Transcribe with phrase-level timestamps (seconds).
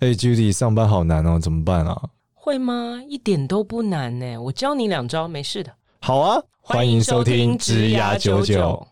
[0.00, 1.94] 哎、hey，Judy，上班好难哦，怎么办啊？
[2.32, 2.98] 会吗？
[3.06, 5.70] 一点都不难呢，我教你两招，没事的。
[6.00, 8.86] 好啊，欢迎收听职涯九九。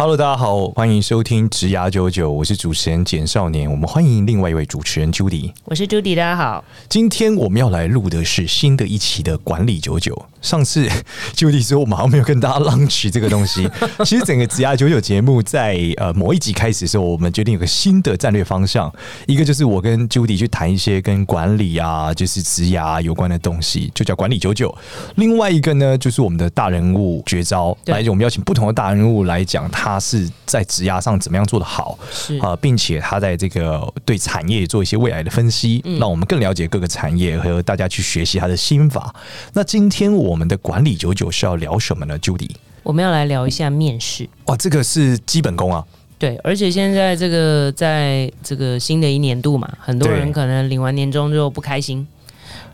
[0.00, 3.68] Hello，大家好，欢迎收听职涯九九，我是主持人简少年。
[3.68, 6.64] 我们欢迎另外一位主持人 Judy，我是 Judy，大家好。
[6.88, 10.26] 今天我们要来录的是新的一期的管理九九。
[10.40, 10.88] 上次
[11.34, 13.68] Judy 说我们好像没有跟大家 launch 这个东西。
[14.06, 18.88] 其实整个职涯九九节目在呃某一集开始的时候，我们决定有个新的战略方向，
[19.26, 24.72] 一个就是我跟 Judy 去谈一些跟管理啊，就是职涯有关的东西，就叫管理九九。
[25.16, 29.87] 另外一个呢，就是我们的大人物绝招，来我们邀请不同的大人物来讲他。
[29.88, 39.14] 他是在职涯上怎么样做得好，是啊，并且他在这个对产业做一些未来的分析，嗯、让我们更了解各个产业和大家去学习他的心法。
[39.54, 42.50] 那今天我们的管理九九是要聊什么呢？Judy，
[42.82, 44.28] 我们要来聊一下面试。
[44.44, 45.84] 哇，这个是基本功啊。
[46.18, 52.06] 对，而且现在这个在这个新的一年度嘛，很多人可能领完年终就不开心，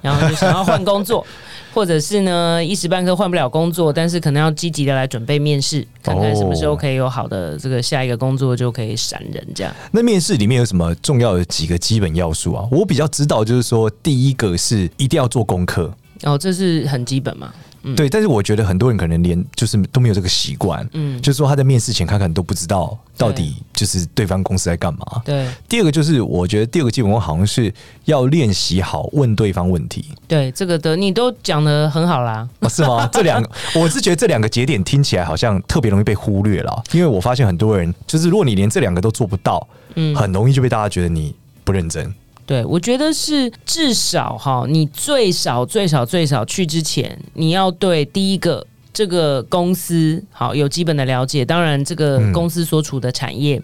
[0.05, 1.27] 然后就想要换工作。
[1.75, 9.75] 或者是呢，一时半刻换不了工作，但是可能要积极的来准备面试，看看什么时候可以有好的这个下一个工作就可以闪人这样。
[9.91, 12.65] 那面试里面有什么重要的几个基本要素啊？
[12.71, 17.53] 我比较知道，就是说第一个是一定要做功课，哦，这是很基本嘛。
[17.85, 25.23] 嗯、对，但是我觉得很多人可能连就是都没有这个习惯，嗯，就是说他在面试前，他可能都不知道到底就是对方公司在干嘛。
[25.25, 27.73] 对，第二个就是我觉得第二个基本功好像是
[28.07, 30.07] 要练习好问对方问题。
[30.27, 33.09] 对，这个的你都讲的很好啦，哦、是吗？
[33.13, 42.13] 这两个我是觉得这两个节点听起来好像特别容易被忽略了，因为我发现很多人就是如果你连这两个都做不到，嗯，很容易就被大家觉得你不认真。
[42.47, 51.45] 对，我觉得是至少哈，你最少最少最少去之前，你要对第一个这个公司好有基本的了解。
[51.45, 53.63] 当然，这个公司所处的产业，嗯、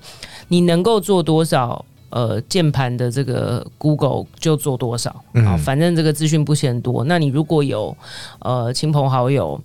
[0.49, 5.11] 你能够做多少，呃，键盘的这个 Google 就做多少。
[5.11, 7.05] 好、嗯，反正这个资讯不嫌多。
[7.05, 7.97] 那你如果有
[8.39, 9.61] 呃亲朋好友。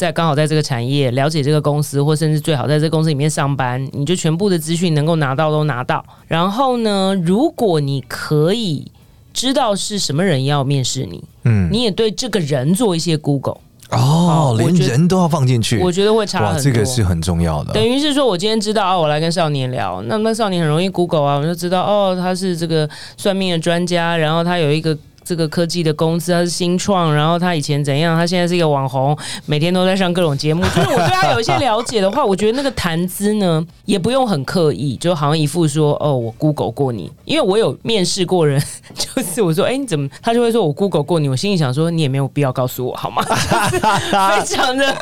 [0.00, 6.02] 在刚好在这个产业了解这个公司，或甚至最好在这个公司里面上班，你就全部的资讯能够拿到都拿到。
[6.26, 8.90] 然后呢，如果你可以
[9.34, 13.58] 知道是什么人要面试你，嗯，你也对这个人做一些 Google
[13.90, 16.62] 哦，连人都要放进去，我觉得会差很多。
[16.62, 17.74] 这个是很重要的。
[17.74, 22.88] 等于是说我今天知道啊，我来跟少年聊，那那少年很容易 Google 啊，我就知道哦，他是这个
[23.18, 24.96] 算命的专家，然后他有一个。
[25.24, 28.16] 这个科技的公司，他是新创，然后他以前怎样？
[28.16, 29.16] 他现在是一个网红，
[29.46, 30.62] 每天都在上各种节目。
[30.74, 38.60] 就是我对他有一些了解的话，我觉得那个谈资呢，也不用很刻意，就好像一副说哦，我 Google 过你，因为我有面试过人，
[38.94, 40.08] 就是我说哎，你怎么？
[40.22, 41.28] 他就会说我 Google 过你。
[41.28, 43.22] 我心里想说，你也没有必要告诉我好吗？
[43.22, 44.96] 非常的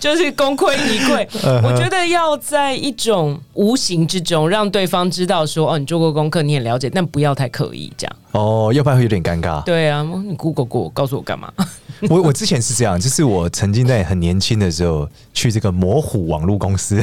[0.00, 1.26] 就是功亏一篑。
[1.62, 8.16] 我觉得要在一种无形之中让对方知道说哦，你做过功课，你很了解，但不要太刻意这样。
[8.32, 9.62] 哦，要不然会有点尴尬。
[9.68, 11.52] 对啊，你 Google 过，告诉我干嘛？
[12.08, 16.98] 我我之前是这样，就是我曾经在很年轻的时候去这个模糊网络公司，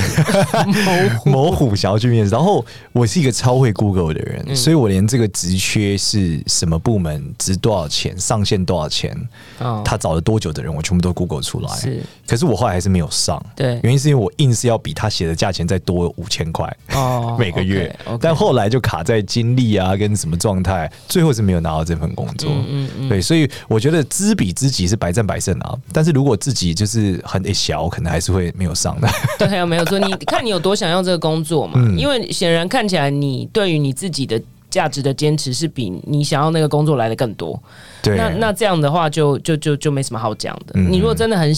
[1.25, 9.15] 模糊想要去面试，然后我是一个超会 Google 的人，嗯、所以我连这个职缺是什么部门，值多少钱，上限多少钱，
[9.59, 11.75] 哦、他找了多久的人，我全部都 Google 出来。
[11.75, 13.39] 是，可是我后来还是没有上。
[13.55, 17.95] 对，原因是因为我硬是要比他写的价钱再多五千块哦， 每个月。
[18.07, 22.44] Okay, okay 但后来就卡在精力啊，跟什么状态，最后是没有拿到这份工作。
[22.49, 24.85] 嗯嗯，嗯对，所以我觉得知彼知己。
[24.85, 29.09] 是百战百胜啊，但是如果自己就是很小，可能还是会没有上的。
[29.39, 31.73] 对，还有没有说，你 看你有多想要这个工作嘛？
[31.77, 34.39] 嗯、因为显然看起来，你对于你自己的
[34.69, 37.59] 价值的坚持是比你想要那个工作来的更多。
[38.03, 40.73] 对，那那这样的话就，就就就就没什么好讲的。
[40.75, 41.51] 嗯、你如果真的很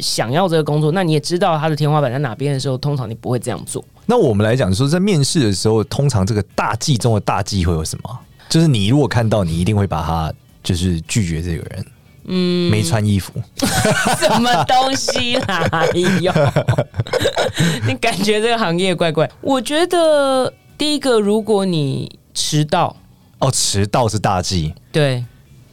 [0.00, 3.84] 想要这个工作，那你也知道它的天花板在哪边的时候，通常你不会这样做。
[4.06, 8.18] 那我们来讲说，在面试的时候，通常这个大忌中的大忌会有什么？
[8.52, 10.30] 就是你如果看到，你一定会把他
[10.62, 11.86] 就是拒绝这个人。
[12.26, 15.66] 嗯，没穿衣服，什么东西啦？
[15.70, 15.88] 哎
[16.20, 16.30] 呦，
[17.88, 19.26] 你感觉这个行业怪怪？
[19.40, 22.94] 我觉得第一个，如果你迟到，
[23.38, 24.74] 哦，迟到是大忌。
[24.92, 25.24] 对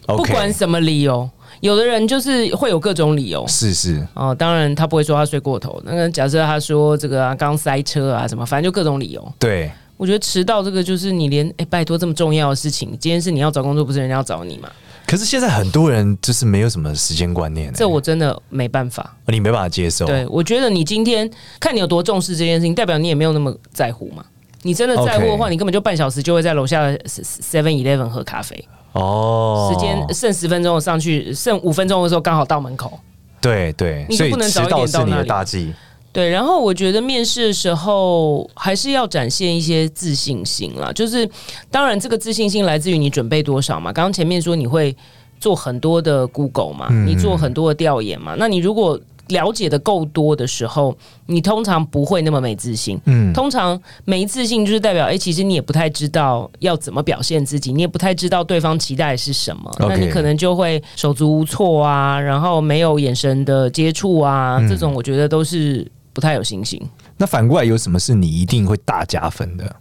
[0.07, 0.15] ，Okay.
[0.15, 3.45] 不管什么理由，有的人就是会有各种理由。
[3.45, 5.81] 是是哦，当然他不会说他睡过头。
[5.83, 9.33] 那个假设他说这个刚、啊、塞车啊什么，反正就各种理由。
[9.37, 9.69] 对，
[9.99, 14.69] 我觉得迟到这个就是你连哎，拜托这么重要的事情，今天是你要找工作，不是人家要找你吗？
[15.05, 20.05] 可是现在很多人就是没有什么时间观念，这我真的没办法，你没办法接受。
[20.05, 21.29] 对，我觉得你今天
[21.59, 24.23] 看你有多重视这件事情，代表你也没有那么在乎嘛。
[24.61, 28.63] 你真的在乎的话，你根本就半小时就会在楼下 Seven Eleven 喝咖啡。
[28.93, 32.97] 哦，时间剩十分钟上去，剩五分钟的时候刚好到门口。
[33.41, 35.73] 对对，你就不能早一点到那里。
[36.11, 40.91] 对，然后我觉得面试的时候还是要展现一些自信心啦。
[40.93, 41.29] 就是
[41.69, 43.93] 当然，这个自信心来自于你准备多少嘛。
[43.93, 44.95] 刚刚前面说你会
[45.39, 48.35] 做很多的 Google 嘛，你做很多的调研嘛。
[48.37, 50.97] 那你如果了解的够多的时候，
[51.27, 52.99] 你通常不会那么没自信。
[53.05, 66.81] 嗯，通常没自信就是代表，哎，其实你也不太知道要怎么表现自己，你也不太知道对方期待是什么.那你可能就会手足无措啊，然后没有眼神的接触啊，嗯，这种我觉得都是不太有信心。
[67.17, 69.75] 那反过来有什么是你一定会大加分的？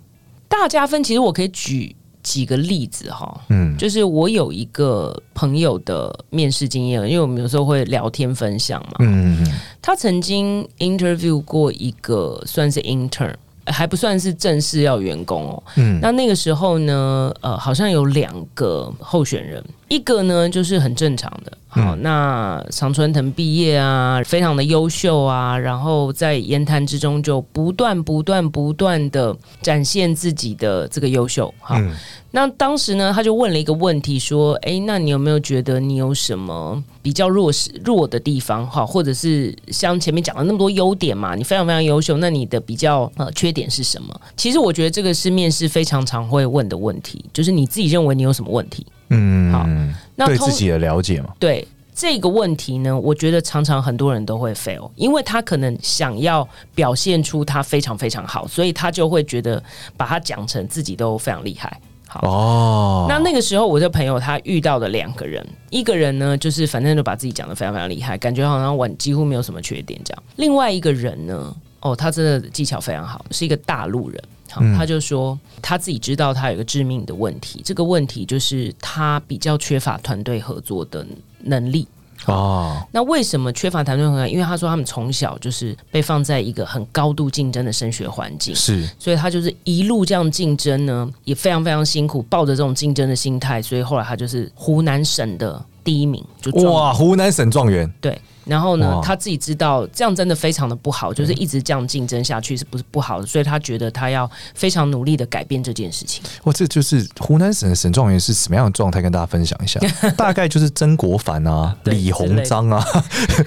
[0.48, 1.94] 大加分，其实我可以举。
[2.20, 9.46] 几个例子哈，嗯，就是我有一个朋友的面试经验，因为我们有时候会聊天分享嘛，嗯，
[9.80, 13.32] 他曾经 interview 过一个算是 intern，
[13.70, 21.52] 还不算是正式要员工哦，嗯，那那个时候呢，呃，好像有两个候选人，一个呢就是很正常的。
[21.70, 31.52] 好，那常春藤毕业啊，非常的优秀啊，然后在言谈之中就不断、不断、不断的展现自己的这个优秀。
[31.60, 31.92] 好，嗯、
[32.30, 38.66] 那当时呢，他就问了一个问题，说：“哎，那你有没有觉得你有什么比较弱势弱的地方？
[38.68, 44.20] 哈，或者是像前面讲了那么多优点嘛，你非常非常优秀，那你的比较呃缺点是什么？
[44.36, 49.66] 其实我觉得这个是面试非常常会问的问题，就是你自己认为你有什么问题？”嗯，好，
[50.14, 51.32] 那对自己的了解嘛？
[51.38, 59.62] 对这个问题呢，我觉得常常很多人都会 fail，因为他可能想要表现出他非常非常好，所以他就会觉得
[59.96, 61.80] 把他讲成自己都非常厉害。
[62.08, 70.22] 好哦，那那个时候我的朋友他遇到的两个人，一个人呢就是反正就把自己讲的非常非常厉害，感觉好像我几乎没有什么缺点这样。
[70.36, 74.22] 另外一个人呢，哦，他真的技巧非常好，是一个大陆人。
[74.50, 81.06] 好，他就说他自己知道他有一个致命的问题，这个问题就是他比较缺乏团队合作的
[81.40, 81.86] 能力。
[82.32, 84.26] 哦，那为什么缺乏团队合作？
[84.26, 98.18] 因为他说他们从小就是被放在一个很高度竞争的升学环境，是，所以他就是一路这样竞争呢，也非常非常辛苦，抱着这种竞争的心态，所以后来他就是湖南省的第一名，就哇，湖南省状元，对。
[98.48, 103.26] 然后呢，他自己知道这样真的非常的不好，就是一直这样竞争下去是不是不好的？
[103.26, 106.22] 所以他觉得他要非常努力的改变这件事情。
[106.44, 109.02] 哇，这就是湖南省的省状元是什么样的状态？
[109.02, 109.78] 跟大家分享一下，
[110.16, 112.84] 大概就是曾国藩啊、李鸿章啊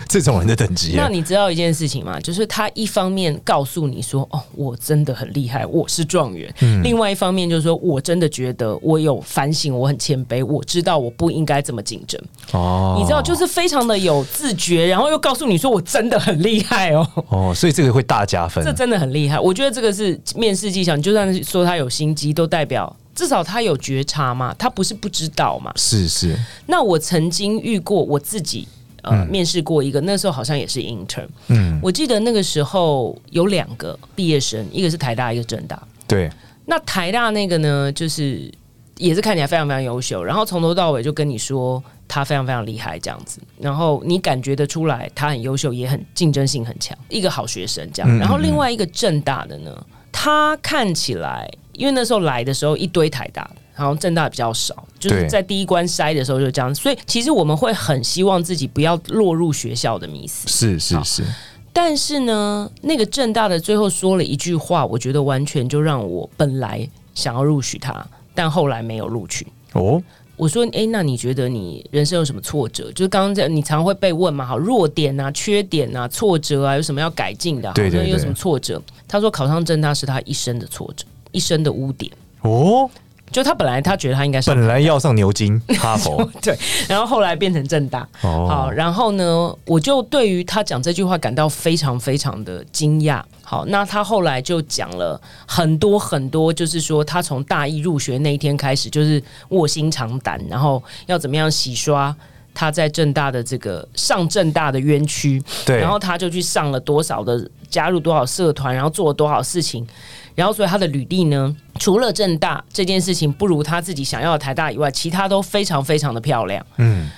[0.08, 0.94] 这种人的等级。
[0.96, 2.20] 那你知道一件事情吗？
[2.20, 6.54] 就是他一方面告诉你说：“哦，我真的很厉害，我是状元。
[6.62, 12.22] 嗯”另外一方面就是说我真的觉得我有反省，我很谦卑，我知道我不应该这么竞争。
[12.52, 14.91] 哦，你知道，就是非常的有自觉。
[14.92, 19.40] 然后又告诉你说我真的很厉害哦哦，所以这个会大加分，这真的很厉害。
[19.40, 25.72] 我觉得这个是面试技巧，你就算是说他有心机，都代表至少他有觉察嘛，他不是不知道嘛。
[25.76, 26.38] 是是。
[26.68, 28.68] 那我曾经遇过我自己
[29.02, 31.28] 呃、嗯、面试过一个，那时候好像也是 intern。
[31.48, 35.82] 嗯，我记得那个时候有两个毕业生，一个是台大，一个政大。
[36.08, 36.30] 对。
[36.66, 38.50] 那台大那个呢，就是
[38.98, 41.84] 也是看起来非常非常优秀，然后从头到尾就跟你说。
[42.14, 48.18] 他非常非常厉害，这样子，然后你感觉得出来，他很优秀，也很竞争性很强，一个好学生这样。
[48.20, 49.72] 然后另外一个正大的呢，
[50.12, 56.76] 他看起来，因为那时候来的时候一堆台大的，然后正大比较少，就是在第一关筛的时候就这样。
[56.76, 60.50] 所以其实我们会很希望自己不要落入学校的迷思。
[60.50, 61.24] 是是是。
[61.72, 69.48] 但是呢，那个正大的最后说了一句话，我觉得完全就让我本来想要录取他，但后来没有录取。
[69.74, 70.02] 哦。
[70.38, 72.92] 我说，哎，那你觉得你人生有什么挫折？
[72.94, 77.72] 就是刚刚在你常会被问嘛，好，弱点啊、缺点啊、挫折啊，有什么要改进的？
[77.74, 78.82] 对对，有什么挫折？
[79.08, 82.12] 他说考上正大是他一生的挫折，一生的污点。
[82.42, 82.90] 哦。
[83.32, 86.30] 就他本来他觉得他应该是本来要上牛津 哈佛。
[86.42, 86.58] 对，
[86.88, 88.08] 然后后来变成正大。
[88.22, 93.22] 哦，好，然后呢，我就对于他讲这句话感到非常非常的惊讶。
[93.44, 102.16] 好，那他后来就讲了很多很多，就是说他从大一入学那一天开始，就是卧薪尝胆，然后要怎么样洗刷
[102.54, 109.88] 他在正大的这个上正大的冤屈，对，然后他就去上了多少的加入多少社团，然后做了多少事情。
[110.36, 116.66] 然后，所以他的履历呢，除了正大这件事情不如他自己想要的台大以外，其他都非常非常的漂亮。
[116.78, 117.10] 嗯，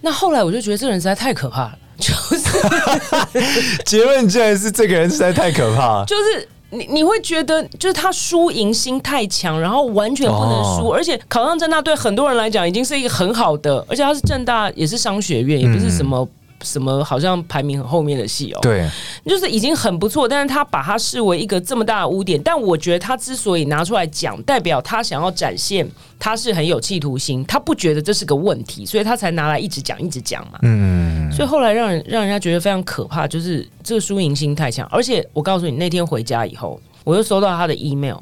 [0.00, 6.04] 那后来我就觉得这个人实在太可怕了，就是 结论竟然是这个人实在太可怕。
[6.04, 16.26] 就是你你会觉得，就是他输赢心太强，然后完全不能输，哦、而且考上正大对很多人来讲已经是一个很好的，而且他是正大也是商学院，也不是什么。
[16.64, 18.58] 什么好像排名很后面的戏哦。
[18.62, 18.88] 对，
[19.24, 22.42] 就是已经很不错，但是他把它视为一个这么大的污点。
[22.42, 30.58] 但我觉得他之所以拿出来讲，代表他想要展现他是很有企图心，他不觉得这是个问题，所以他才拿来一直讲一直讲嘛。
[30.62, 34.88] 嗯，所以后来让人让人家觉得非常可怕，就是这个输赢心太强。
[34.90, 38.16] 而且我告诉你，那天回家以后，我又收到他的 email，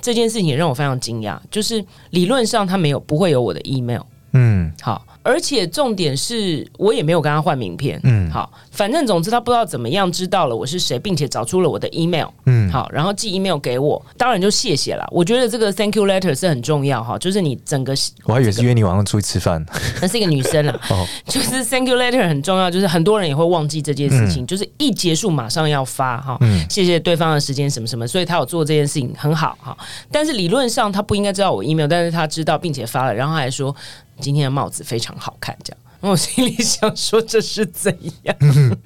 [0.00, 4.02] 这件事情也让我非常惊讶，就是理论上他没有不会有我的 email。
[4.36, 5.04] 嗯，好。
[5.22, 15.04] 而且重点是我也没有跟他换名片，嗯，好，反正总之他不知道怎么样知道了我是谁，并且找出了我的 email，嗯，好，然后寄 email 给我，当然就谢谢了。
[15.10, 19.66] 我觉得这个 thank you letter 是很重要哈，就是你整个，我还以为是约你晚上出去吃饭，
[20.00, 29.76] 那是一个女生了， 哦，就是 thank you letter 很重要，就是很多人也会忘记这件事情，嗯，就是一结束马上要发哈，嗯，谢谢对方的时间什么什么，所以他有做这件事情很好哈，
[30.12, 33.74] 但是理论上他不应该知道我 email，但是他知道并且发了，然后还说。
[34.20, 35.78] 今天的帽子非常好看，这样，
[36.12, 38.36] 我心里想说这是怎样？
[38.40, 38.76] 嗯、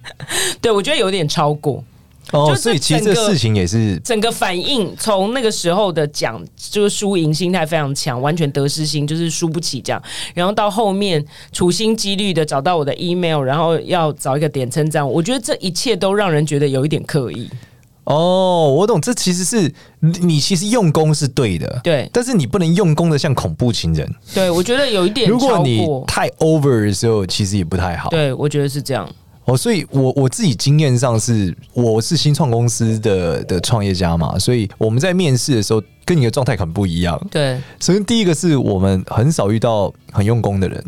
[0.60, 1.82] 对我觉得有点超过
[2.32, 10.00] 哦，就是所以其实这事情也是整个反应，从那个时候的讲就是输赢心态非常强，完全得失心就是输不起这样，
[10.34, 17.50] 然后到后面处心积虑的找到我的 email，然后要找一个点称赞，我觉得这一切都让人觉得有一点刻意。
[18.10, 24.12] 哦，我懂，这其实是你其实用功是对的，对，但是你不能用功的像恐怖情人。
[24.34, 28.10] 对，我觉得有一点，如果你太 over 的时候，其实也不太好。
[28.10, 29.08] 对，我觉得是这样。
[29.44, 35.80] 哦，所以我我自己经验上是，我是新创公司的的创业家嘛，所以我们在面试的时候。
[36.04, 37.20] 跟你的状态很不一样。
[37.30, 40.84] 对，首先第一个是我们很少遇到很用功的人，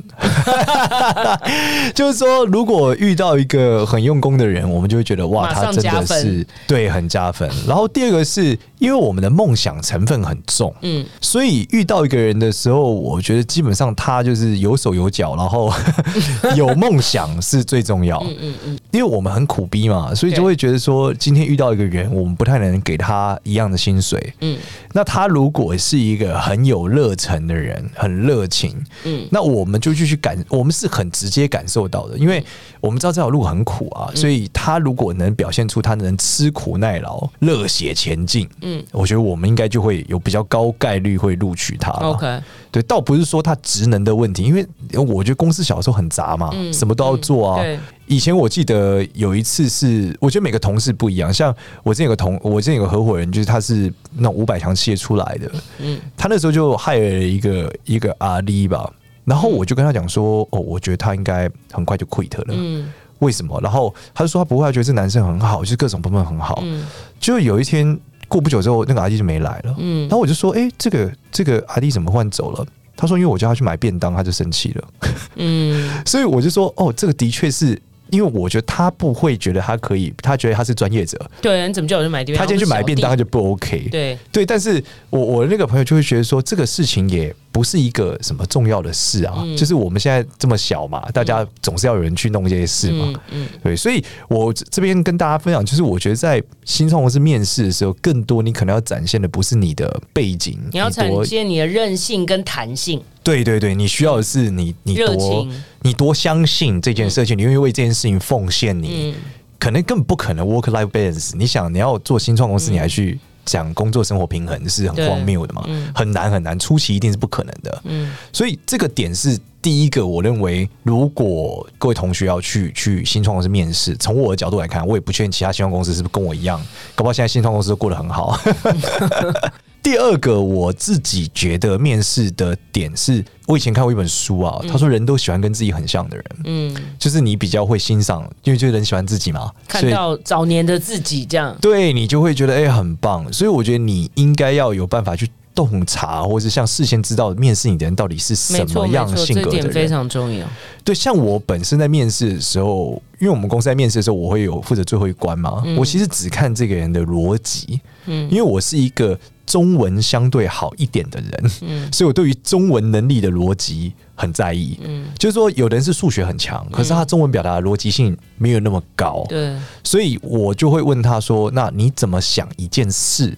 [1.95, 7.49] 就是说，如果遇到一个很用功的人，我们就会觉得哇，他真的是对很加分。
[7.69, 15.73] 然后第二个是因为我们的梦想成分很重，嗯，所以遇到一个人的时候，我觉得基本上他就是有手有脚，然后
[16.57, 18.19] 有梦想是最重要。
[18.26, 24.35] 嗯嗯嗯，因为我们很苦逼嘛，所以就会觉得说，今天遇到一个人，我们不太能给他一样的薪水。
[24.40, 24.59] 嗯，
[24.92, 25.02] 那。
[25.05, 32.45] 他如果是一个很有热忱的人，很热情，嗯，那我们就继续感，我们是很直接感受到的，因为
[32.81, 41.91] 我们知道这条路很苦啊，所以他如果能表现出他能吃苦耐劳、热血前进，嗯，我觉得我们应该就会有比较高概率会录取他。
[41.93, 42.41] OK，
[42.71, 47.65] 对，倒不是说他职能的问题，因为我觉得公司小时候很杂嘛，什么都要做啊。
[48.12, 51.33] 以前我记得有一次是，我觉得每个同事不一样。
[51.33, 58.92] 像我之前有个同，我之前有个合伙人，就是他是那五百强企业出来的，嗯，他那时候就 hire 了一个一个阿里吧，
[59.25, 63.59] 然后我就跟他讲说，哦，我觉得他应该很快就 quit 了，嗯，为什么？
[63.62, 66.85] 然后他就说他不会，他觉得这男生很好，就是各种部分很好，嗯，
[67.19, 72.66] 就有一天过不久之后，那个阿弟就没来了，嗯，然后我就说，哎，这个这个阿弟怎么换走了？
[72.95, 74.88] 他说，因为我叫他去买便当，他就生气了，
[75.37, 77.81] 嗯， 所以我就说，哦，这个的确是。
[78.12, 81.19] 因为我觉得他不会觉得他可以，他觉得他是专业者。
[81.40, 82.45] 对，你怎么叫我去买便当？
[82.45, 83.88] 他今天去买便当就不 OK。
[83.90, 89.37] 对对，但是我我那个朋友就会觉得说，这个事情也不是一个什么重要的事啊。
[89.38, 93.07] 嗯、就是我们现在这么小嘛，大家总是要有人去弄这些事嘛。
[93.31, 103.02] 嗯，嗯对，所以我这边跟大家分享，就是我觉得在新创公司面试的时候，更多你可能要展现的不是你的背景，你要展现你的韧性跟弹性。
[103.23, 105.49] 对对对，你需要的是你你多
[105.83, 109.14] 你多相信这件事情，你愿意为这件事情奉献，你
[109.59, 111.33] 可能根本不可能 work life balance。
[111.37, 115.64] 你想你要做新创公司，你还去讲工作生活平衡，是很荒谬的嘛？
[115.95, 117.83] 很难很难，初期一定是不可能的。
[117.85, 126.61] 嗯，所以这个点是第一个，我认为如果各位同学要去去新创公司面试，从我的角度来看，我也不确定其他新创公司是不是跟我一样，
[126.95, 128.38] 搞不好现在新创公司都过得很好。
[129.83, 150.47] 第二个，我自己觉得面试的点是，我以前看过一本书啊，他说人都喜欢跟自己很像的人，嗯，就是你比较会欣赏，因为就人喜欢自己嘛，看到早年的自己这样，对你就会觉得哎、欸、很棒，所以我觉得你应该要有办法去洞察，或者是像事先知道面试你的人到底是什么样性格的人，非常重要。
[150.85, 159.19] 对，像我本身在面试的时候，因为我们公司在面试的时候，我会有负责最后一关嘛，嗯、我其实只看这个人的逻辑，嗯，因为我是一个。
[159.53, 169.55] 中文相对好一点的人，嗯，所以我对于中文能力的逻辑很在意，嗯，就是说，有的人是数学很强，可是他中文表达的逻辑性没有那么高，对，
[169.85, 173.37] 所以我就会问他说：“那你怎么想一件事？”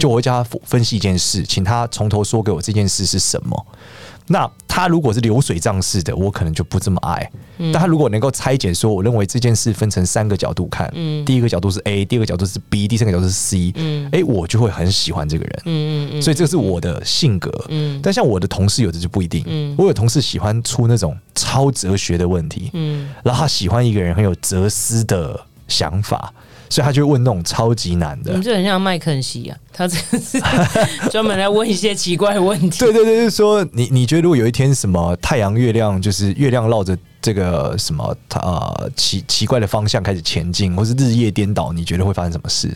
[0.00, 3.66] 就我会叫他分析一件事，请他从头说给我这件事是什么。
[4.28, 7.30] 那他如果是流水账式的，我可能就不这么爱。
[7.58, 16.22] 嗯、但他如果能够拆解，说我认为这件事分成三个角度看，嗯，第一个角度是 A，第二个角度是 B，第三个角度是 C，嗯，哎，我就会很喜欢这个人，嗯嗯嗯。
[16.22, 18.00] 所以这是我的性格，嗯。
[18.02, 19.74] 但像我的同事有的就不一定，嗯。
[19.78, 26.32] 我有同事喜欢出那种超哲学的问题，嗯，然后他喜欢一个人很有哲思的想法。
[26.68, 30.40] 所以他就会问那种超级难的，你这很像麦肯锡啊，他这个是
[31.10, 32.78] 专门来问一些奇怪的问题。
[32.78, 42.68] 对对对，就是说你你觉得如果有一天什么太阳月亮就是月亮绕着这个什么呃奇奇怪的方向开始前进，或是日夜颠倒，你觉得会发生什么事？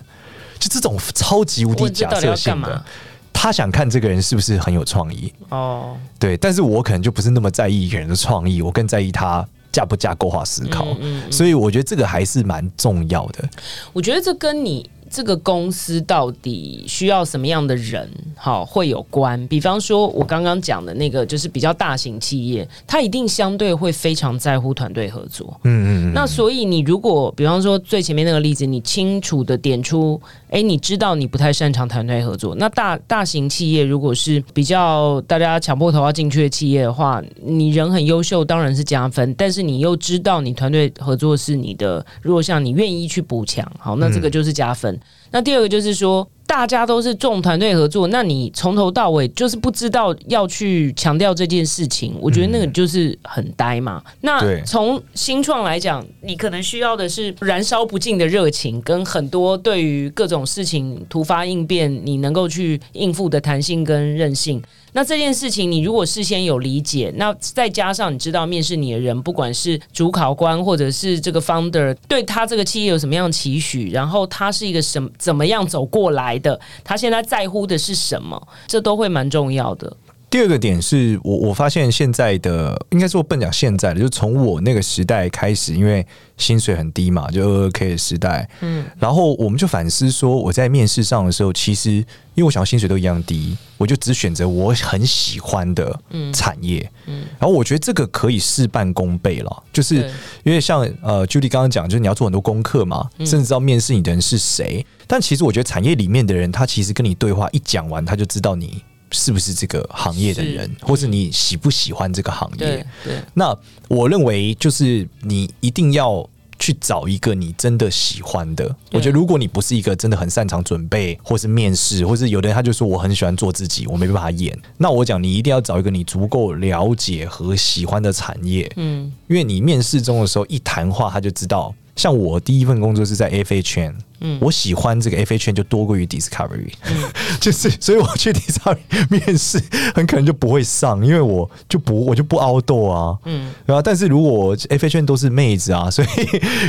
[0.58, 2.84] 就这种超级无敌假设性的，
[3.32, 5.96] 他想看这个人是不是很有创意哦？
[6.18, 9.46] 对，但是我可能就不是那么在意一个人的创意，我更在意他。
[9.72, 13.48] 架不架构化思考，嗯嗯嗯，所以我觉得这个还是蛮重要的。
[13.92, 14.88] 我觉得这跟你。
[15.10, 18.08] 这个公司到底需要什么样的人？
[18.36, 19.44] 好，会有关。
[19.48, 25.58] 比方说，我刚刚讲的那个，就是比较大型企业，它一定相对会非常在乎团队合作。
[25.64, 26.10] 嗯嗯。
[26.10, 32.54] 嗯那所以，你如果比方说最前面那个例子，你清楚的点出，哎，你知道你不太擅长团队合作。
[32.54, 39.34] 那大大型企业如果是比较大家抢破头要进去的企业的话，你人很优秀，当然是加分。
[39.34, 44.99] 但是你又知道你团队合作是你的弱项，你愿意去补强，好，那这个就是加分。
[45.30, 54.02] 那第二个就是说，大家都是重团队合作，那你从头到尾就是不知道要去强调这件事情，我觉得那个就是很呆嘛。
[54.04, 64.60] 嗯、那从新创来讲，你可能需要的是燃烧不尽的热情，跟很多对于各种事情突发应变，你能够去应付的弹性跟韧性。
[64.92, 79.96] 那这件事情，你如果事先有理解，那再加上你知道面试你的人，不管是主考官或者是这个 founder，对他这个企业有什么样的期许，然后他是一个什么怎么样走过来的，他现在在乎的是什么，这都会蛮重要的。
[80.30, 86.06] 第二个点是我我发现现在的应该说笨讲现在的，就从我那个时代开始，因为
[86.36, 92.04] 薪水很低嘛，就二二 K 的时代，嗯，然后我们就反思说，我在面试上的时候，其实因
[92.36, 96.00] 为我想要薪水都一样低，我就只选择我很喜欢的
[96.32, 99.96] 产业，嗯，然后我觉得这个可以事半功倍了，就是
[100.44, 108.80] 因为像呃 Judy 刚刚讲，就是你要做很多功课嘛，甚至知道面试你的人是谁，但其实我觉得产业里面的人，他其实跟你对话一讲完，他就知道你。
[109.10, 112.86] 是不是这个行业的人，或是你喜不喜欢这个行业？
[113.34, 113.56] 那
[113.88, 118.74] 我认为就是你一定要去找一个你真的喜欢的。
[118.92, 124.56] 我觉得如果你不是一个真的很擅长准备，或是面试，或是有的人他就说我很喜欢做自己，我没办法演。
[124.76, 128.70] 那我讲你一定要找一个你足够了解和喜欢的产业。
[128.76, 131.74] 嗯，因为你面试中的时候一谈话，他就知道。
[132.00, 136.96] 像我第一份工作是在 FA 嗯，我喜欢这个 FA 就多过于 Discovery，嗯、
[137.40, 138.78] 就是所以我去 Discovery
[139.10, 139.62] 面试
[139.94, 146.08] 很可能就不会上，因为我就不我就不 outdoor 啊，嗯，然后但是如果 FA 都是妹子啊， 所以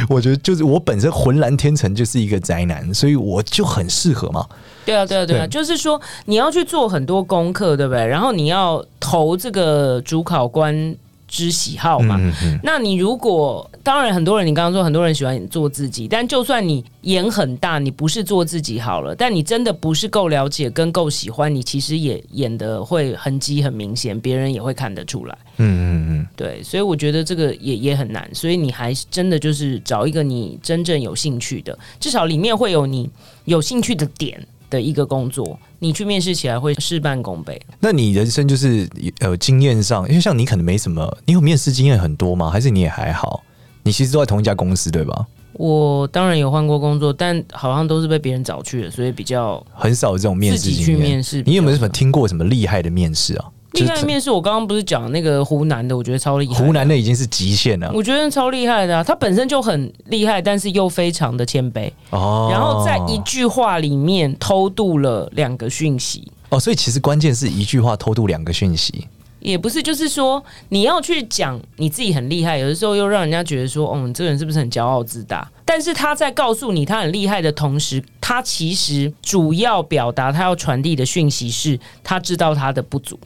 [0.10, 4.46] 我觉得就是我本身浑然天成就是一个宅男，所以我就很适合嘛。
[4.86, 8.06] 对啊，对啊，对啊，就是说你要去做很多功课，对不对？
[8.06, 10.96] 然后你要投这个主考官
[11.32, 25.38] 之喜好嘛，嗯嗯，那你如果当然很多人，你刚刚说很多人喜欢做自己，但就算你眼很大，你不是做自己好了，但你真的不是够了解跟够喜欢，你其实也演的会痕迹很明显，别人也会看得出来。
[25.56, 33.10] 嗯嗯嗯，对，所以我觉得这个也也很难，所以你还真的就是找一个你真正有兴趣的，至少里面会有你
[33.46, 34.46] 有兴趣的点。
[34.72, 37.62] 的一个工作，你去面试起来会事半功倍。
[37.80, 42.50] 那你人生就是呃经验上，因为像你可能没什么，你有面试经验很多吗？
[42.50, 43.44] 还是你也还好？
[43.84, 45.28] 你其实都在同一家公司对吧？
[45.54, 50.80] 我当然有换过工作，但好像都是被别人找去的，所以比较很少这种面试经验。
[50.80, 53.46] 自己去面试，你有没有什么听过什么厉害的面试啊？
[53.74, 56.54] 厉害的面是，我刚刚不是讲那个湖南的，我觉得超厉害。
[56.56, 59.04] 湖南的已经是极限了，我觉得超厉害的啊。
[59.04, 62.50] 他本身就很厉害，但是又非常的谦卑哦。
[62.52, 69.08] 然后在一句话里面偷渡了两个讯息哦，所以其实关键是一句话偷渡两个讯息，
[69.40, 75.50] 也不是，就是说你要去讲你自己很厉害，有的时候又让人家觉得说，哦，你这个人是不是很骄傲自大？
[75.64, 83.18] 但是他在告诉你他很厉害的同时，他其实主要表达他要传递的讯息是他知道他的不足。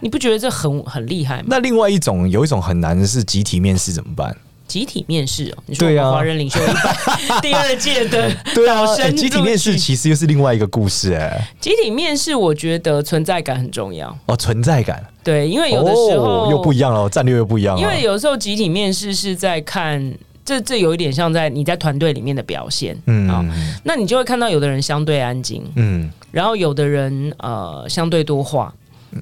[0.00, 1.44] 你不觉得这很很厉害吗？
[1.48, 4.36] 那另外一种有一种很难的是集体面试怎么办？
[4.66, 6.96] 集体面试哦，你说华人领袖一百
[7.40, 11.48] 第二届的对啊，集体面试其实又是另外一个故事哎。
[11.60, 17.78] 集体面试我觉得存在感很重要哦，存在感对，因为有的时候又不一样了，战略又不一样。
[17.78, 20.12] 因为有时候集体面试是在看
[20.44, 23.46] 这这有一点像在你在团队里面的表现，嗯啊，
[23.84, 28.74] 那你就会看到有的人相对安静，嗯，然后有的人呃相对多话。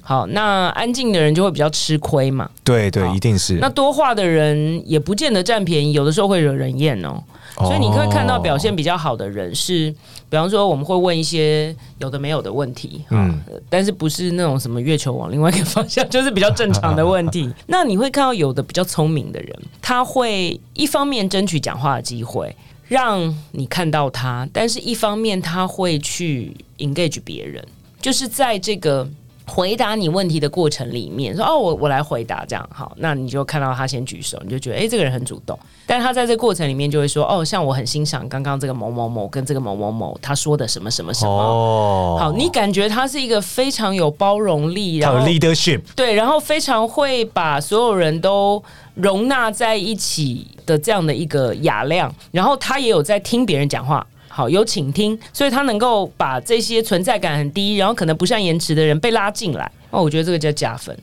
[0.03, 2.49] 好，那安静的人就会比较吃亏嘛。
[2.63, 3.55] 对对，一定是。
[3.55, 7.21] 那多话的人也不见得占便宜，有的时候会惹人厌哦。
[7.57, 9.89] 所以你可以看到表现比较好的人是，
[10.29, 17.49] 比方说我们会问一些有的没有的问题，嗯，但是不是那种什么月球往另外一个方向， 就是比较正常的问题。
[17.67, 22.53] 那你会看到有的比较聪明的人，他会一方面争取讲话的机会，
[22.89, 27.65] 让你看到他，但是一方面他会去 engage 别人，
[28.01, 29.07] 就是在这个。
[29.47, 35.57] 回答你问题的过程里面，说哦，我我来回答这样好，那你就看到他先举手，你就觉得诶，这个人很主动。
[35.85, 41.31] 但他在这个过程里面就会说哦，像我很欣赏刚刚这个某某某跟这个某某某他说的什么什么什么。
[41.31, 48.61] 哦，好，你感觉他是一个非常有包容力，然后 leadership 对，然后非常会把所有人都
[48.95, 54.05] 容纳在一起的这样的一个雅量，然后他也有在听别人讲话。
[54.37, 59.71] 好，有倾听，所以他能够把这些存在感很低，然后可能不善言辞的人被拉进来。
[59.91, 60.93] 哦，我觉得这个叫加分。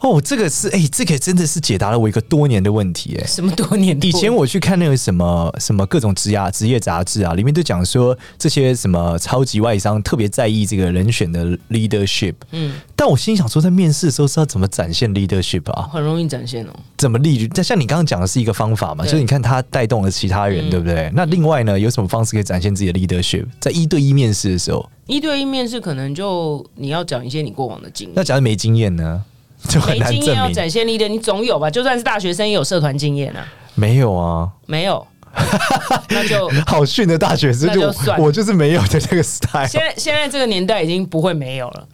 [0.00, 3.26] 哦，这个是哎、欸，这个真的是解答了我一个多年的问题哎。
[3.26, 3.98] 什么多年？
[4.02, 12.34] 以前我去看那个什么什么各种职涯职业杂志啊，里面都讲说这些什么超级外商特别在意这个人选的 leadership。
[12.52, 15.88] 嗯，但我心想说，在面试的时候是要怎么展现 leadership 啊？
[15.92, 16.70] 很容易展现哦。
[16.96, 17.48] 怎么立？
[17.48, 21.06] 但像你刚刚讲的是一个方法嘛，就是你看他带动了其他人，对不对？
[21.06, 23.46] 嗯、那另外呢，有什么方式可以展现自己的 leadership？
[23.58, 28.14] 在一对一面试的时候，一对一面试可能就你要讲一些你过往的经验。
[28.14, 29.24] 那假如没经验呢？
[29.68, 29.80] 就。
[29.80, 31.70] 没经验要展现力的，你总有吧？
[31.70, 33.46] 就算是大学生也有社团经验啊。
[33.74, 35.06] 没有啊，没有，
[36.10, 39.66] 那就好训的大学生就，就算我就是没有的这个 style。
[39.66, 41.88] 现在现在这个年代已经不会没有了。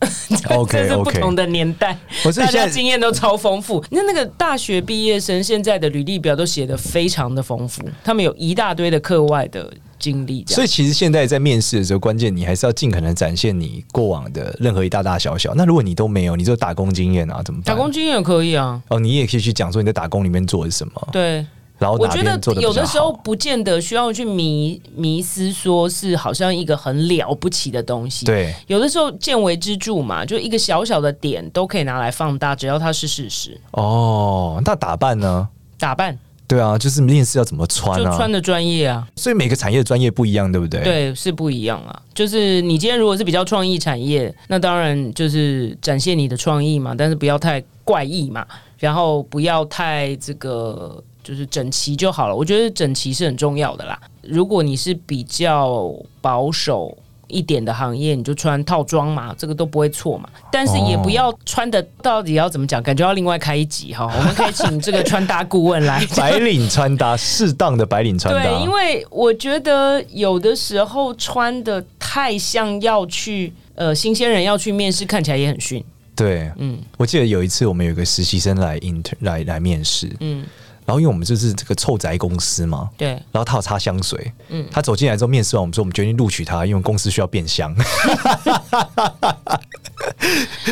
[0.51, 1.97] OK， 这是不同的年代.
[2.37, 3.85] 大家经验都超丰富。
[3.91, 9.71] 那那个大学毕业生现在的履历表都写的非常的丰富，他们有一大堆的课外的。
[10.05, 15.55] 经历，所以其实现在在面试的时候，关键你还是要尽可能展现你过往的任何一大大小小。
[15.55, 17.75] 那如果你都没有，你就打工经验啊，怎么办？
[17.75, 18.83] 打工经验也可以啊。
[18.89, 21.09] 哦，你也可以去讲说你在打工里面做的什么。
[21.11, 21.37] 对，
[21.79, 28.27] 然后我觉得有的时候不见得需要去迷迷思，说是好像一个很了不起的东西。
[28.27, 33.59] 对，有的时候见微知著嘛，就一个小小的点都可以拿来放大，只要它是事实。
[33.71, 35.49] 哦，那打扮呢？
[35.79, 36.19] 打扮。
[36.47, 38.11] 对啊，就是面试要怎么穿啊？
[38.11, 40.83] 就穿的专业啊，所以每个产业的专业不一样，对不对？
[40.83, 42.03] 对，是不一样啊。
[42.13, 48.47] 就是你今天如果是比较创意产业，那当然就是展现你的创意嘛，但是不要太怪异嘛，
[48.79, 52.37] 然后不要太这个就是整齐就好了。
[52.37, 53.99] 我觉得整齐是很重要的啦。
[54.23, 56.97] 如果你是比较保守。
[57.35, 60.29] 一点的行业，你就穿套装嘛，这个都不会错嘛。
[60.53, 64.05] 但是也不要穿的到底要怎么讲，感觉要另外开一集哈。
[64.17, 68.43] 我们可以请这个穿搭顾问来白领穿搭，适当的白领穿搭。
[68.43, 75.85] 对，因为我觉得有的时候穿的太像要去呃新鲜人要去面试，看起来也很逊。
[76.15, 80.47] 对，嗯，我记得有一次我们有一个实习生来 inter 来来面试，嗯。
[80.87, 83.09] 然后，因为我们就是这个臭宅公司嘛，对。
[83.33, 84.67] 然后他有擦香水，嗯。
[84.71, 87.75] 他走进来之后，面试完我们说，我们决定录取他，因为公司需要变香。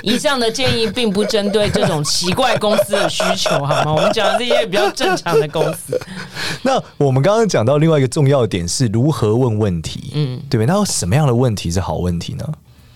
[0.03, 3.94] 以上的建议并不针对这种奇怪公司的需求，好吗？
[3.94, 5.98] 我们讲的这些比较正常的公司。
[6.62, 10.66] 那我们刚刚讲到另外一个重要的点是如何问问题，嗯，对不对？
[10.66, 12.44] 那有什么样的问题是好问题呢？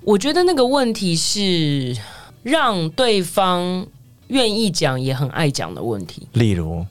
[0.02, 1.96] 我觉得那个问题是
[2.42, 3.86] 让对方
[4.28, 6.84] 愿意讲，也很爱讲的问题，例如。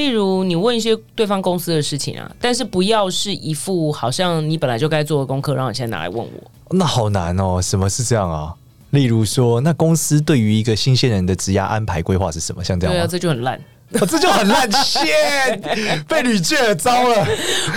[0.00, 6.50] 例如，你问一些对方公司的事情啊，但是不要是一副好像你本来就该做的功课，然后你现在拿来问我。
[6.70, 8.54] 那好难哦，什么是这样啊？
[8.92, 12.64] 例如说，那公司对于一个新鲜人的职涯安排规划是什么？
[12.64, 13.60] 像这样，对啊，这就很烂。
[13.92, 15.60] 我、 哦、这就很烂，线，
[16.08, 17.26] 被屡拒了，糟了！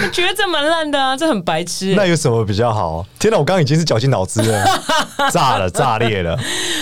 [0.03, 1.93] 我觉得这蛮烂的啊，这很白痴。
[1.95, 3.05] 那有什么比较好？
[3.17, 4.65] 天哪，我刚刚已经是绞尽脑汁了，
[5.31, 6.39] 炸了，炸裂了。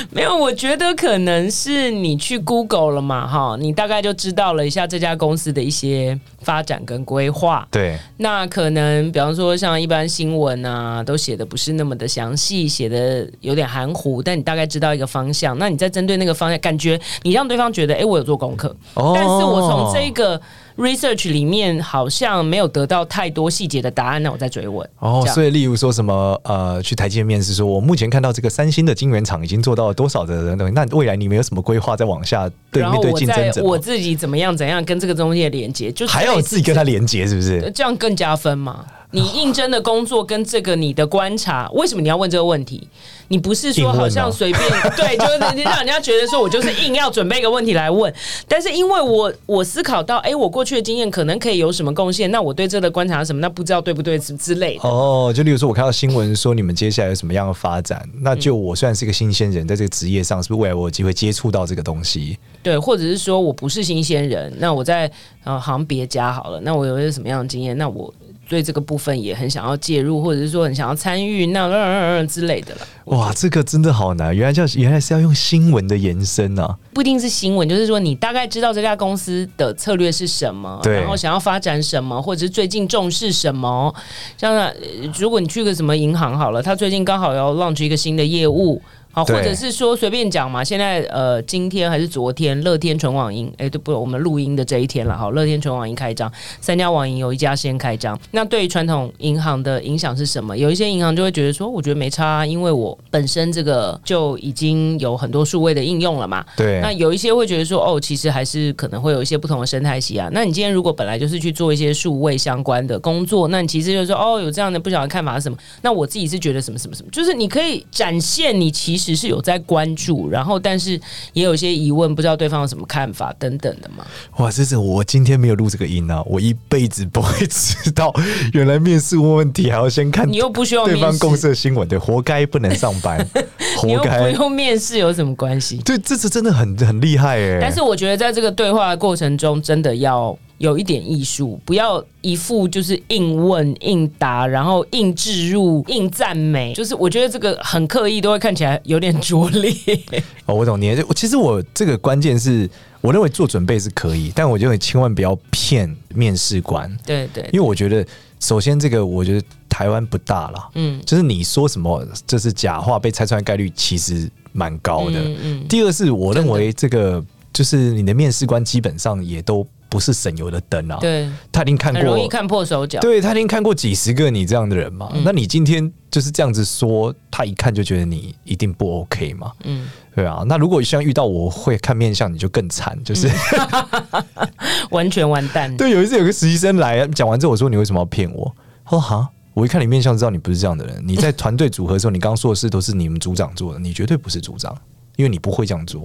[0.10, 7.68] 没有，我觉得可能是你去 Google 了嘛，哈，你大概就知道了一下这家公司的一些发展跟规划。
[7.72, 15.58] 对，那可能比方说像一般新闻啊，都写的不是那么的详细，写的有点含糊，但你大概知道一个方向。
[15.58, 18.76] 那你再针对那个方向，感觉你让对方觉得，哎，我有做功课。
[18.96, 19.14] 哦。
[19.16, 20.40] 但是我从这个
[20.82, 24.88] research 里面好像没有得到太多细节的答案，那我再追问。
[25.00, 33.64] 哦，所以例如说什么呃，去台积电面试，说我目前看到这个三星的晶圆厂已经做到了多少的东西，那未来你们有什么规划再往下对面对竞争者？
[33.64, 37.72] 我自己怎么样怎样跟这个东西的连接，就还要自己跟他连接，是不是？
[37.74, 38.86] 这样更加分嘛？
[39.12, 42.88] 你应征的工作跟这个你的观察，为什么你要问这个问题？
[43.28, 44.62] 你不是说好像随便
[44.98, 48.14] 对，就是你让人家觉得说我就是硬要准备一个问题来问。
[48.46, 54.90] 但是因为我我思考到，哎，我过去的经验可能可以有什么贡献，那我对这个观察什么，那不知道对不对之之类的。
[54.90, 62.38] 哦，就例如说，我看到新闻说你们接下来有什么样的发展，那就我虽然是一个新鲜人，在这个职业上，是不是未来我有机会接触到这个东西？
[62.62, 65.10] 对，或者是说我不是新鲜人，那我在
[65.46, 68.14] 呃，好像别家好了，那我有一些什么样的经验，那我。
[68.52, 72.82] 对这个部分也很想要介入，或者是说很想要参与，那嗯嗯嗯之类的了。
[73.06, 83.96] 哇，这个真的好难，原来叫原来是要用新闻的延伸啊，不一定是新闻，就是说你大概知道这家公司的策略是什么，然后想要发展什么，或者是最近重视什么。
[84.38, 84.70] 像
[85.18, 88.82] 如果你去个什么银行好了，他最近刚好要 launch 一个新的业务。
[89.12, 90.64] 好，或者是说随便讲嘛。
[90.64, 93.92] 现在呃，今天还是昨天，乐天纯网银，哎，对不？
[93.92, 95.18] 我们录音的这一天了。
[95.18, 98.18] 好，乐天纯网银开张，三家网银有一家先开张。
[98.32, 100.58] 那对于传统银行的影响是什么？
[100.58, 106.46] 有一些银行就会觉得说，我觉得没差啊，因为我本身这个就已经有很多数位的应用了嘛。
[106.56, 106.80] 对。
[106.82, 110.30] 那有一些会觉得说，哦，其实还是可能会有一些不同的生态系啊。
[110.32, 115.58] 那你今天如果本来就是去做一些数位相关的工作，那你其实就是说，哦，有这样的不晓得看法是什么？
[115.82, 119.92] 那我自己是觉得什么什么什么，就是你可以展现你其实是有在关。
[119.96, 121.00] 注，然后但是
[121.34, 124.06] 也有些疑问，不知道对方有什么看法等等的嘛。
[124.38, 128.14] 哇，这是我今天没有录这个音啊，我一辈子不会 知道，
[128.54, 133.18] 原来面试问问题还要先看，你又不需要对方公司的新闻，对，活该不能上班，
[133.78, 135.78] 活该不用面试有什么关系？
[135.84, 137.60] 对，这次真的很很厉害哎。
[137.60, 140.38] 但是我觉得在这个对话的过程中，真的要。
[140.62, 149.74] 有一点艺术，不要一副就是硬问、硬答，然后硬置入、硬赞美，就是我觉得这个很刻意，都会看起来有点拙劣。
[150.46, 150.96] 哦，我懂你。
[151.16, 152.70] 其实我这个关键是
[153.02, 156.88] 我认为做准备是可以，但我觉得你千万不要骗面试官。
[157.04, 158.06] 对，对对，因为我觉得
[158.40, 165.20] 首先这个我觉得台湾不大了，嗯，就是你说什么这是假话，被拆穿的概率其实蛮高的。
[165.20, 169.66] 嗯，嗯，第二是我认为这个就是你的面试官基本上也都。
[169.92, 170.98] 不是省油的灯啊！
[171.02, 173.02] 对，他已经看过，很容易看破手脚。
[173.02, 175.12] 对，他已经看过几十个你这样的人嘛。
[175.14, 179.52] 嗯、那你今天就是这样子说，他一看就觉得你一定不 OK 嘛。
[179.66, 180.46] 嗯，对啊。
[180.48, 184.48] 那如果像遇到我会看面相，你就更惨，就是、嗯、
[184.92, 185.76] 完全完蛋。
[185.76, 188.50] 对，有一次有个实习生来讲完之后，我说你为什么要骗我？
[188.86, 191.04] 他说哈，我一看你面相知道你不是这样的人。
[191.06, 194.74] 你在团队组合的时候，你刚刚说的事都是你们组长做的，你绝对不是组长。
[195.22, 196.02] 因为你不会这样做，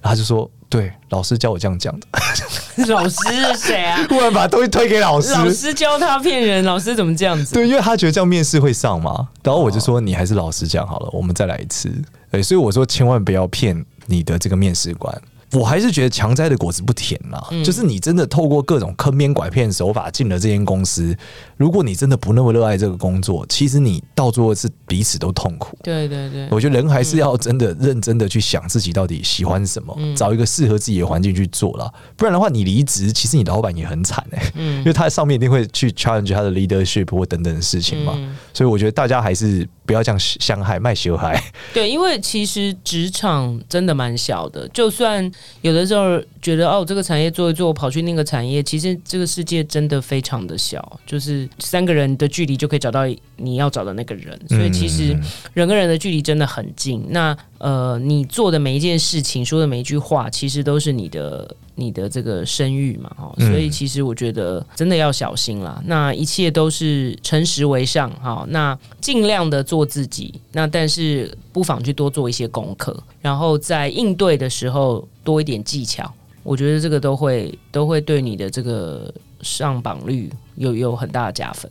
[0.00, 2.06] 然后他就说：“对，老师教我这样讲的。
[2.86, 3.98] ”老师是谁啊？
[4.08, 7.54] 忽然把东西推给老师，老师教他骗人，老师怎么这样子？
[7.54, 9.28] 对，因为他觉得这样面试会上嘛。
[9.42, 11.90] 然后我就说：“你还是老实讲好了，我们再来一次。”
[12.30, 15.12] 对，所以我说千万不要骗你的这个面试官。
[15.52, 21.16] 我还是觉得强摘的果子不甜呐，嗯、就是你真的透过各种坑边拐骗手法进了这间公司，
[21.56, 25.76] 如果你真的不那么热爱这个工作，其实你到最后是彼此都痛苦。
[25.82, 39.68] 对对对，我觉得人还是要真的认真的去想自己到底喜欢什么，嗯、找一个适合自己的环境去做了，不然的话你离职，其实你老板也很惨哎、欸，嗯、因为他上面一定会去 challenge 他的 leadership 或等等的事情嘛，嗯、所以我觉得大家还是。
[39.86, 41.42] 不要这样相害卖小孩。
[41.74, 45.28] 对，因为其实职场真的蛮小的，就算
[45.62, 55.16] 有的时候觉得哦，这个产业做一做，跑去那个产业，其实这个世界真的非常的小，就是三个人的距离就可以找到你要找的那个人，所以其实
[55.54, 57.04] 人跟人的距离真的很近。
[57.10, 63.34] 那呃，你做的每一件事情，说的每一句话，其实都是你的你的这个声誉嘛，哈。
[63.38, 65.78] 所以其实我觉得真的要小心啦。
[65.84, 68.46] 那一切都是诚实为上，哈。
[68.48, 76.10] 那尽量的做自己，那但是不妨去多做一些功课，然后在应对的时候多一点技巧。
[76.42, 81.70] 我觉得这个都会都会对你的这个上榜率有有很大的加分。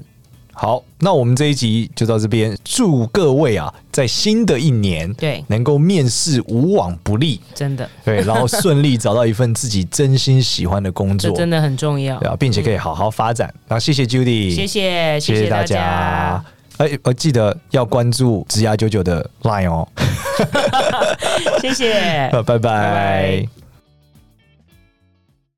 [0.61, 2.53] 好，那我们这一集就到这边。
[2.65, 13.47] 祝各位啊，在新的一年，对，能够面试无往不利，真的，对，然后顺利找到一份自己真心喜欢的工作，真的很重要，对啊，并且可以好好发展。
[13.69, 16.43] 然后谢谢 Judy，谢谢，谢谢大家。
[16.75, 19.87] 哎，我记得要关注植牙九九的 Line 哦。
[21.63, 23.47] 谢谢， 拜拜。